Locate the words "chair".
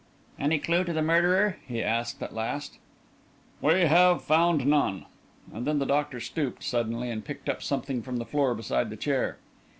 8.97-9.37